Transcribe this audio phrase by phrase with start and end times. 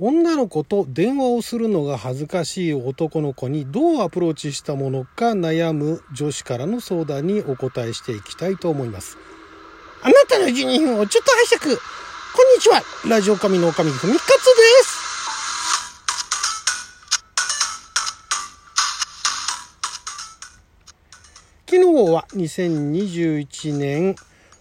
[0.00, 9.16] 女の子と電話をするのが恥ずかしい男の子にどうアプローチしたものか悩む女子からの相談にお答えしていきたいと思います。
[10.02, 11.76] あなたの12分をちょっと拝借。
[11.76, 12.82] こんにちは。
[13.08, 14.32] ラジオ神の神ふみかつで
[14.82, 15.04] す。
[21.66, 24.16] 昨日は2021年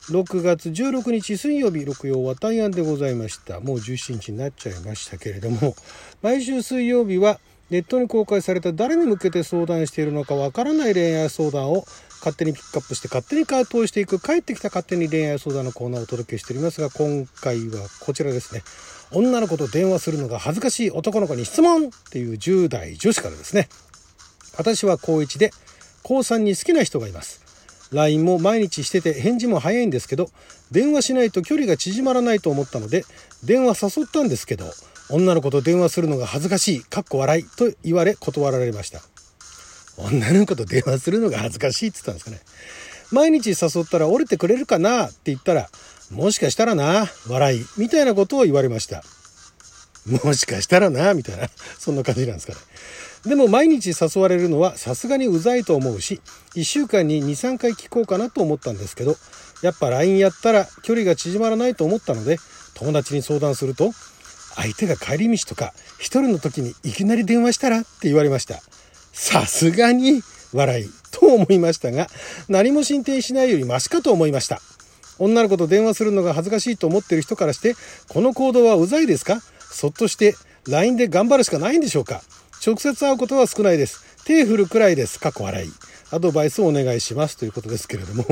[0.10, 3.62] 6月16日水曜日、六曜は大安でございました。
[3.62, 5.76] もう17日になっちゃいましたけれども、
[6.22, 7.40] 毎週水曜日は
[7.70, 11.86] ネットに公開された誰に向けて相談しているのかわからない恋愛相談を
[12.20, 18.62] 勝手にピックアップして勝手に回答していく帰ってきた勝手に恋愛相談のコーナーをお届けしておりますが、今回はこちらですね。
[19.12, 23.70] 女の子と電話するのが恥ずかしい男の子に質問っていう10代女子からですね。
[24.58, 25.52] 私は高1で
[26.04, 27.53] 高3に好きな人がいます。
[27.94, 30.30] LINE も毎日してて返事も早いんですけど、
[30.72, 33.06] 電話しないと距離が縮まらないと思ったので、
[33.44, 34.66] 電話誘ったんですけど、
[35.10, 39.02] 女の子と電話するのが恥ずかしい、かっこ笑いと言われ断られました。
[39.98, 42.42] 女の子と電話するのが恥ずかしいって言ったんですかね。
[43.12, 45.70] 毎日誘ったら折れてくれるかなって言ったら、
[46.10, 49.04] もしかしたらな、笑い、みたいなことを言われました。
[50.24, 52.60] もしかしたらな、みたいな、そんな感じなんですかね。
[53.26, 56.20] でも毎日誘われるのはさすがにうざいと思うし、
[56.56, 59.16] 1週間に2、3回聞こうかなと思ったんですけど、
[59.62, 62.38] やっぱ LINE やったら距離が縮まらないと思ったので、
[62.74, 63.92] 友達に相談すると、
[64.56, 68.62] 相手が帰り道とか一人の時にいきなり電話したらって言われました。
[69.14, 70.22] さすがに
[70.54, 72.08] 笑いと思いましたが、
[72.50, 74.60] 何も進展しないよりマシかと思いました。
[75.18, 77.76] 女の子と電話するのが恥ずかしいと思ってる人からして、
[78.10, 79.40] この行動はうざいですか？
[79.72, 80.36] そっとして
[80.68, 82.22] LINE で頑張るしかないんでしょうか？
[82.66, 84.24] 直接会うことは少ないです。
[84.26, 85.20] 手振るくらいです。
[85.20, 85.70] 過去笑い。
[86.12, 88.24] アドバイスをお願いしますということですけれども、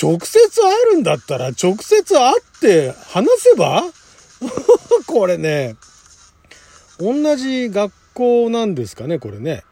[0.00, 3.82] 直接会えるんだったら直接会って話せば？
[5.06, 5.76] これね、
[6.98, 9.64] 同じ学校なんですかね、これね。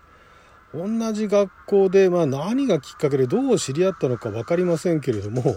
[0.75, 5.57] 同じ学校で、まあ何がきっかけでどう知り合ったのか分かりませんけれども、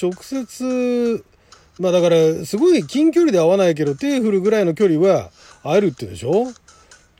[0.00, 1.24] 直接、
[1.80, 5.30] まあだから、すごい近距離で会わないけど、手振るぐらいの距離は
[5.64, 6.52] 会えるって言うでしょ？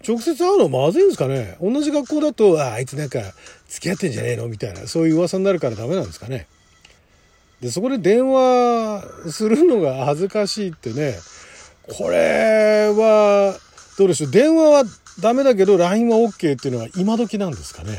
[0.07, 1.57] 直接会うのまずいんですかね？
[1.61, 3.21] 同じ学校だと、ああいつなんか
[3.69, 4.49] 付き合ってんじゃねえの？
[4.49, 6.47] みたいな、そういう噂になるからダメなんですかね？
[7.61, 11.17] で、そこで電話するのが恥ずかしいってね、
[11.99, 13.59] これは、
[13.99, 14.31] どうでしょう？
[14.31, 14.85] 電話は
[15.21, 17.99] ダメだけど LINE は OK っていうのは今時なんですかね？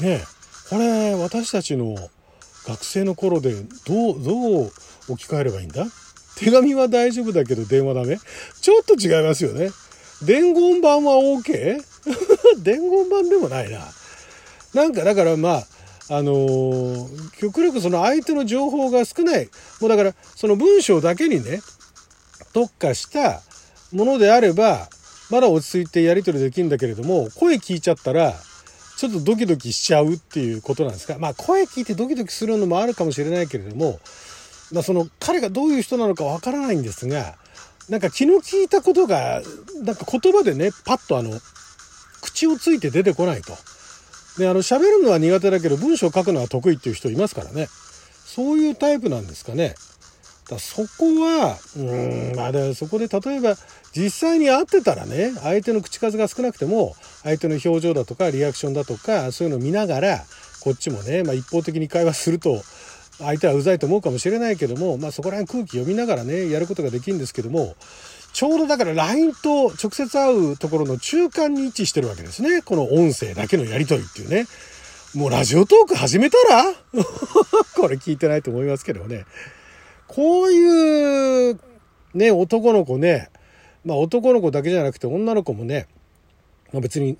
[0.00, 0.22] ね
[0.70, 1.94] これ私たちの
[2.66, 3.52] 学生の頃で
[3.86, 4.72] どう、どう
[5.10, 5.84] 置き換えればいいんだ？
[6.36, 8.16] 手紙は大丈夫だけど電話ダメ？
[8.62, 9.68] ちょっと違いますよね。
[10.24, 11.82] 伝言版は OK?
[12.62, 13.80] 伝言版でもないな。
[14.74, 15.66] なんかだからまあ、
[16.08, 19.48] あのー、極力その相手の情報が少ない。
[19.80, 21.60] もうだからその文章だけにね、
[22.52, 23.42] 特化した
[23.92, 24.88] ものであれば、
[25.30, 28.34] まだ落ち着いてやり取りできるんだけれども、声聞いちゃったら、
[28.96, 31.16] ちょっとドキドキしちゃうっていうことなんですか。
[31.18, 33.98] まあ声聞いてドキドキするのもあるかもしれないけれども、
[34.70, 37.36] まあその彼がどういう人なのかわからないんですが、
[37.88, 39.42] なんか気の利いたことが、
[39.82, 41.38] なんか言葉でね、パッとあの、
[42.20, 43.52] 口をついて出てこないと。
[44.38, 47.68] で、あの、喋るのは苦手だけど文章を書くのは得意っていう人いますからね。
[48.24, 49.74] そういうタイプなんですかね。
[50.48, 51.82] だそこは、う
[52.32, 53.56] ん、まあでそこで例えば
[53.94, 60.24] 実際に会ってたらね、相手の口数が少なくても、相手の表情だとかリアクションだとか、そういうのを見ながら、
[60.60, 62.62] こっちもね、まあ一方的に会話すると、
[63.22, 67.74] 相手はうざいと思うかもしれないけども、まあそこら辺空気読みながらね、やることができるんですけども、
[68.32, 72.62] ちょうどだから LINE と直接会うところの中間に位置してるわけですね。
[72.62, 74.46] この音声だけのやりとりっていうね。
[75.14, 76.64] もうラジオトーク始めたら？
[77.76, 79.24] これ聞いてないと思いますけどね。
[80.08, 81.58] こういう
[82.14, 83.28] ね、男の子ね、
[83.84, 85.86] まあ男の子だけじゃなくて女の子もね、
[86.72, 87.18] まあ、別に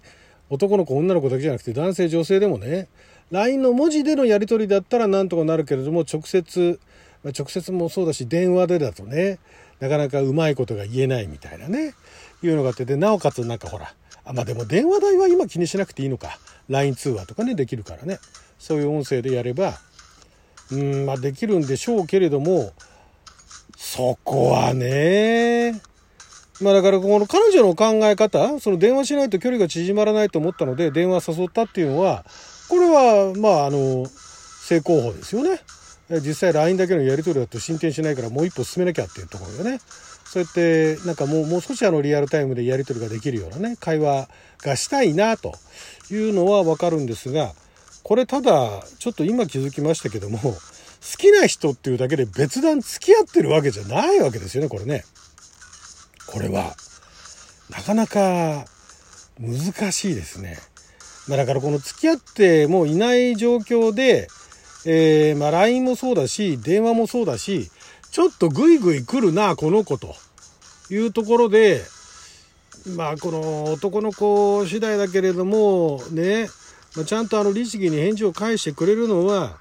[0.49, 2.89] 男の子女の子だけじゃなくて男性女性でもね、
[3.33, 6.79] LINE の文字でのやり取りだったらなんとかなるけれども直接、
[7.25, 9.39] ま、直接もそうだし電話でだとね
[9.81, 11.95] なかなかうまいことが言えないみたいなね
[12.43, 13.95] いうのがあってでなおかつなんかほら
[14.25, 16.39] あまあでも電話代は今気にしなくていいのか。
[16.69, 18.21] LINE 通話とかねできるからね。
[18.59, 19.75] そういう音声でやれば
[20.71, 22.73] うんまあできるんでしょうけれども
[23.77, 25.81] そこはね
[26.61, 32.25] まあだからこの彼女の考え方その電話しないと距離が縮まらないと思ったので電話誘ったっていうのは
[32.73, 34.07] これはまああの
[34.67, 35.61] 正攻法ですよね
[36.23, 39.79] 実際 LINE だけのやり取りだと進展しないからもう一歩進めなきゃっていうところでね
[40.25, 44.27] そうやってなんかもうもう少しあのリアルタイムでやり取りができるようなね会話
[44.63, 45.53] がしたいなと
[46.11, 47.53] いうのはわかるんですが
[48.03, 50.59] これただちょっと今気づきましたけども好
[51.19, 55.05] きな人っていうだけで別段付き合ってるわけじゃないわけですよねこれね。
[56.27, 56.75] これは
[57.69, 58.65] なかなか
[59.39, 60.57] 難しいですね。
[61.29, 64.29] まあ、だからこの付き合ってもういない状況で、
[64.85, 67.71] えー、まあ LINE もそうだし、電話もそうだし、
[68.11, 70.15] ちょっとグイグイ来るな、この子と
[70.91, 71.83] いうところで、
[72.97, 76.49] まあこの男の子次第だけれども、ね、
[76.97, 79.59] まあ、ちゃんとあの律儀に返事を返してくれるのは、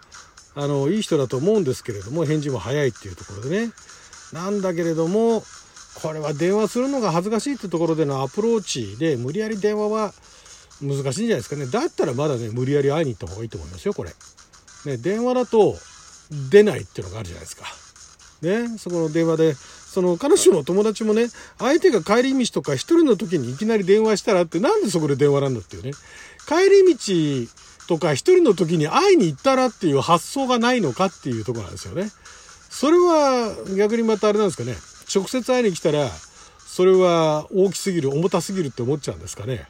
[0.53, 3.71] あの、いい人だと思うんですけれども、返事も早いっていうところでね。
[4.33, 5.43] なんだけれども、
[6.01, 10.13] これは電話するのが恥ずかしいってところでのアプローチで、無理やり電話は
[10.81, 11.65] 難しいんじゃないですかね。
[11.67, 14.11] だったらまだね、無理やり会いに行った方がいいと思いますよ、これ。
[14.85, 15.77] ね、電話だと
[16.49, 17.65] 出ないっていうのがあるじゃないですか。
[18.41, 21.27] ね、そこの電話で、その彼女の友達もね、
[21.59, 25.91] 相手が帰り道とか一人の時にいきなり電話したらって、なんでそこで電話なんだっていうね。
[26.47, 27.51] 帰り道
[27.87, 32.09] とか一人の時に会いに行ったらっていう発想がないのかっていうとこなんですよね。
[32.69, 34.75] それは逆にまたあれなんですかね。
[35.13, 36.09] 直接会いに来たら、
[36.65, 39.67] それは大きすぎる、重たすぎるって思っちゃうんですかね。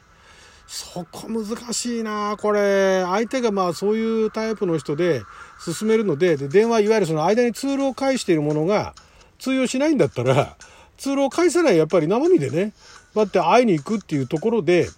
[0.66, 3.02] そこ難しいなこれ。
[3.04, 5.22] 相手がまあそういうタイプの人で
[5.62, 8.94] 進めるので、で電話、いわゆるその間にツールを介しているものが
[9.38, 10.56] 通用しないんだったら、
[10.96, 12.72] ツールを返さないやっぱり生身でね、
[13.14, 14.88] だって会いに行くっていうところで、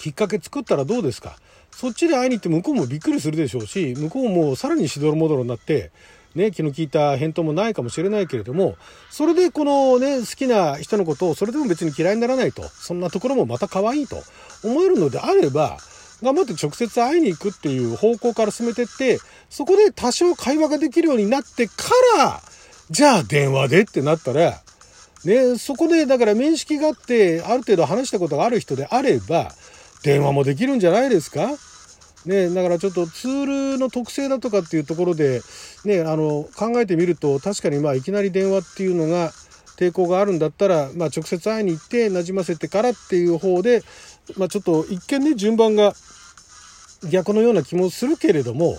[0.00, 1.36] きっかけ作ったらどうですか？
[1.70, 5.90] そっちで会いに行って向こうもびっくりするでしょうし、向こうもさらにしどろもどろになって、
[6.34, 8.76] ね、気の利いた返答もないかもしれないけれども、
[9.10, 14.22] それでこのね、好きな人のことをそれでも別に嫌いにならないと、そんなところもまた可愛いと
[14.64, 15.78] 思えるのであれば、
[16.22, 19.18] 頑張って直接会いに行くっていう方向から進めてって、
[19.50, 21.74] そこで多少会話ができるようになってか
[22.16, 22.40] ら、
[22.90, 24.62] じゃあ電話でってなったら、
[25.24, 29.52] ね、そこでだから面識があって、ある程度話したことがある人であれば、
[30.02, 31.50] 電話もできるんじゃないですか？
[32.24, 35.42] ね、だからちょっとツールの特性だとかっていうところで、
[35.84, 39.32] ね、あの考えてみると確かにまあいきなり電話っていうのが
[39.76, 43.82] 抵抗があるんだったら、まあ、直接会いに行ってなじませてからっていう方で、
[44.36, 45.94] まあ、ちょっと一見ね順番が
[47.10, 48.76] 逆のような気もするけれども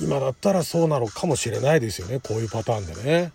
[0.00, 3.32] 今だったらそうなのかもしれないですよねこういうパターンでね。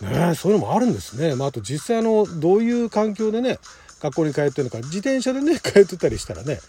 [0.00, 1.36] ねそういうのもあるんですね。
[1.36, 3.58] まあ、あと実際のどういう環境でね
[4.02, 6.60] 学校に通ってるのか自転車でね 通ってたりしたらね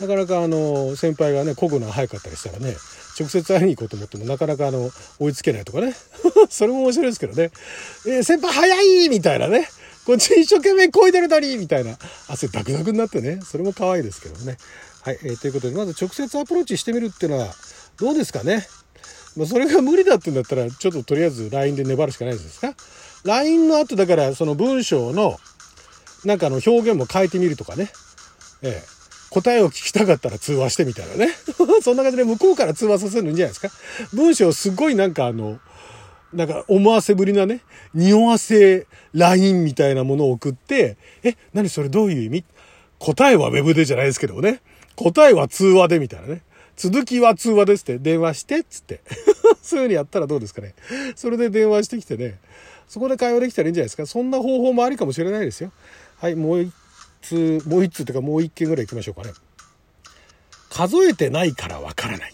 [0.00, 2.76] なかなかあの先輩がね漕ぐのが早かったりしたらね
[3.18, 4.90] 直接会いに行こうと思ってもなかなかあの
[5.20, 5.94] 追いつけないとかね
[6.50, 7.52] それも面白いですけどね
[8.06, 9.68] 「えー、先輩早い!」みたいなね
[10.04, 11.96] こっち一生懸命漕いでるのにみたいな
[12.26, 14.56] 汗ダクダクになってねそれも可愛いですけどね。
[15.02, 17.54] はい、えー、ということでまず直接アプローチしてみるっていうのは
[17.98, 18.66] どうですかね？
[19.36, 22.74] まあ、それが無理だってんだったらちょっととりあえず LINE で粘るしかないですか
[23.24, 25.38] ?LINE の後だからその文章の
[26.24, 27.90] なんかあの表現も変えてみるとかね。
[28.62, 29.00] ええ。
[29.30, 31.32] 答えを聞きたかったら通話してみたいなね。
[31.82, 33.70] そんな感じで向こうから通話させるんじゃないですか。
[34.12, 35.60] 文章すごいなんかあの、
[36.32, 37.60] なんか思わせぶりなね、
[37.94, 42.44] 匂わせ LINE みたいなものを送って、え、何それどういう意味？
[42.98, 44.60] 答えは Web でじゃないですけどね。
[44.96, 46.42] 答えは通話でみたいなね。
[46.76, 49.00] 続きは通話ですって電話してっつって。
[49.62, 50.74] そういう風にやったらどうですかね。
[51.14, 52.38] それで電話してきてね。
[52.90, 54.04] そこで会話できたらいいんじゃないですか。
[54.04, 55.70] そんな方法もありかもしれないですよ。
[56.18, 56.74] はい、もう一
[57.22, 59.32] 通、もう一通というかもう一件ぐらい行きましょうかね。
[60.70, 62.32] 数えてないからわからない。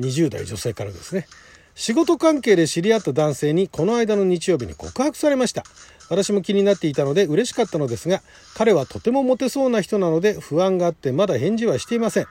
[0.00, 1.28] 20代女性からですね。
[1.76, 5.62] 仕事関係で知り合った男性にこの間の日曜日に告白されました。
[6.10, 8.20] 私も気になっていたので嬉しかったのですが、
[8.56, 12.26] 彼はとてもモテそうな人なので不安があってまだ返事はしていません。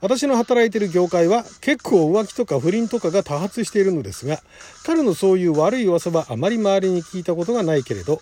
[0.00, 4.40] 私の働いている業界は結構浮気とか不倫とかが多発しているのですが、
[4.84, 8.20] 彼のそういう悪い噂はあまり周りに聞いたことがないけれど、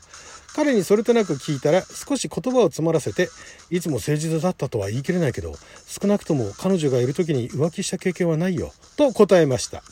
[0.54, 3.28] 彼にそれとなく聞いたら少し言葉を詰まらせて
[3.70, 5.52] いつも誠実だったとは言い切れないけど
[5.84, 9.82] 少なくとも彼女がいる時に浮気した経験はないよと答えました。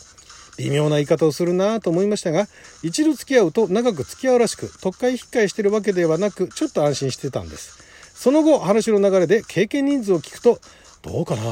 [0.58, 2.46] 微妙な言い方をするなぁと思いましたが
[2.82, 7.82] 一度付き合うと長く付き合うらしく特会引っかえしているわけではなくちょっと安心してたんです。
[8.14, 10.60] その後話の流れで経験人数を聞くと
[11.02, 11.42] どうかな？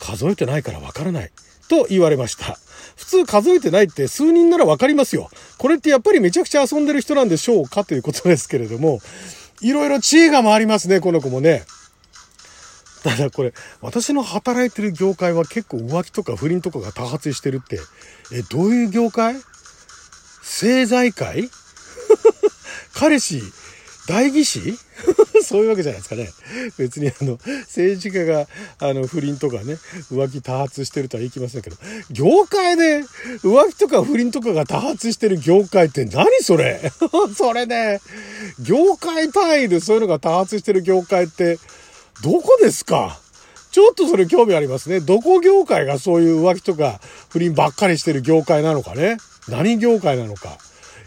[0.00, 1.30] 数えてないからわからない。
[1.68, 2.58] と言われました。
[2.96, 5.30] 普通数えてないって数人ならわかりますよ。
[5.58, 9.00] これってやっぱりめちゃくちゃ遊んでる人なんでしょうかということですけれども、
[9.60, 11.64] いろいろ知恵が回りますね、この子もね。
[13.02, 17.78] ただこれ、私の働いてる業界は結構浮気とか不倫とかが多発してるって、
[18.32, 19.36] え、どういう業界？
[20.40, 21.50] 政財界？
[22.94, 23.42] 彼氏
[24.06, 24.60] 代議士？
[25.42, 26.30] そういうわけじゃないですかね。
[26.78, 28.46] 別にあの、政治家が、
[28.78, 29.74] あの、不倫とかね、
[30.12, 31.76] 浮気多発してるとは言いきませんけど、
[32.10, 33.00] 業界で
[33.42, 36.80] 浮気とか不倫とかが多発してる業界って何それ？
[37.36, 38.00] それね、
[38.60, 41.58] 業界単位でそういうのが多発してる業界って、
[42.22, 43.18] どこですか？
[43.72, 45.00] ちょっとそれ興味ありますね。
[45.00, 49.16] どこ業界がそういう浮気とか不倫ばっかりしてる業界なのかね？
[49.48, 50.56] 何業界なのか？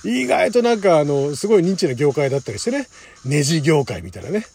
[0.07, 2.87] 意外となんかあの、すごい認知な業界だったりしてね。
[3.25, 4.45] ネジ業界みたいなね。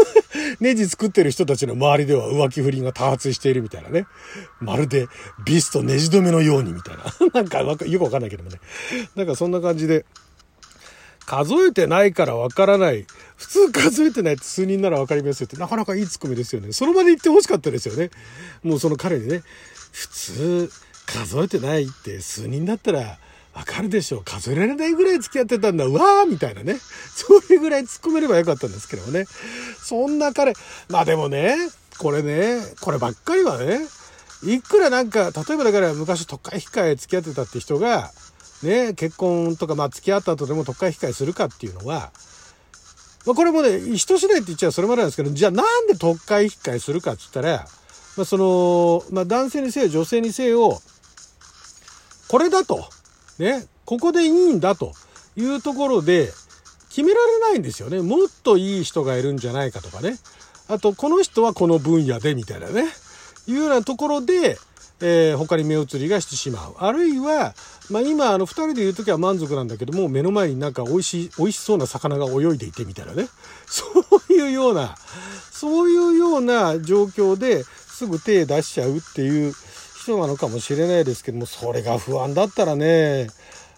[0.60, 4.06] ネジ作ってる人たちの周りでは浮気不倫が多発しているみたいなね。
[4.60, 5.06] まるで
[5.46, 7.04] ビスとネジ止めのようにみたいな。
[7.32, 8.60] なんかよくわかんないけどもね。
[9.16, 10.04] なんかそんな感じで。
[11.24, 13.06] 数えてないからわからない。
[13.36, 16.72] 普通数えてないって数人ならわかりますよって、なかなかいいツッコミですよね。
[16.72, 18.10] その場で言ってほしかったですよね。
[18.64, 19.42] もうその彼にね、
[19.92, 20.70] 普通
[21.06, 23.18] 数えてないって数人だったら
[23.54, 24.24] わかるでしょう。
[24.24, 25.84] 数えられないぐらい付き合ってたんだ。
[25.84, 26.78] うわーみたいなね。
[27.14, 29.26] そういうぐらい突っ込めればよかったんですけどもね。
[29.82, 30.54] そんな彼、
[30.88, 31.56] まあでもね、
[31.98, 33.80] これね、こればっかりはね、
[34.44, 38.12] いくらなんか、例えばだから昔特会控え付き合ってたって人が、
[38.62, 42.12] ね、結婚とか、まあ付き合った後でも特会控えするかっていうのは、
[43.26, 47.66] まあこれもね、人次第って言っちゃそれまでなんですけど、じゃあなんで特会控えするかって言ったら、
[48.16, 50.80] まあその、まあ男性にせよ女性にせよ、
[52.28, 52.88] これだと。
[53.40, 54.92] ね、ここでいいんだと
[55.36, 56.30] いうところで
[56.90, 58.00] 決められないんですよね。
[58.02, 60.18] もっといい人がいるんじゃないかとかね。
[60.68, 62.84] あと、この人はこの分野でみたいなね。
[63.46, 64.58] いうようなところで、
[65.00, 66.74] えー、他に目移りがしてしまう。
[66.78, 67.54] あるいは、
[67.90, 73.28] まあ、今、あの、二人でいる時は満足なんだけども、目の前になんか美味しい、美味しそうな魚が泳いでいてみたいなね。
[73.66, 73.84] そ
[74.28, 74.96] ういうような、
[75.50, 79.54] そういうような状況ですぐ手出しちゃうっていう
[80.02, 83.28] 人なのかもしれないですけども、それが不安だったらね、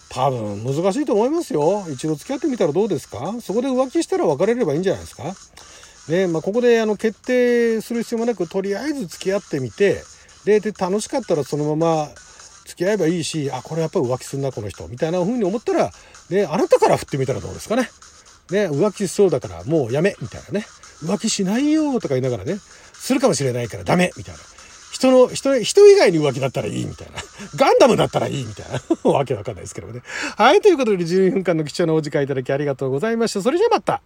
[0.08, 1.84] 多分難しいと思いますよ。
[1.90, 3.34] 一度付き合ってみたらどうですか？
[3.40, 5.24] そこで浮気したら別れればいいんじゃないですか？
[6.08, 10.02] ね、まあ、ここであの決定する必要もなく、とりあえず付き合ってみて、
[10.44, 12.08] で、で楽しかったらそのまま
[12.66, 15.92] 付き合えばいいし、あ、これやっぱり浮気すんな、この人、みたいな風に思ったら、
[16.30, 17.88] ね、あなたから振ってみたらどうですかね？
[18.50, 20.66] ね、浮気しそうだからもうやめ、みたいなね。
[21.02, 22.58] 浮気しないよ、とか言いながらね、
[22.92, 24.40] するかもしれないからダメ、みたいな。
[25.02, 27.14] 人の、人、人以外に浮気だったらいいみたいな。
[27.56, 28.80] ガンダムだったらいいみたいな。
[29.10, 30.02] わけわかんないですけどね。
[30.36, 33.42] はい、ということで12分間の貴重なお時間いただきありがとうございました。
[33.42, 34.02] それじゃあまた。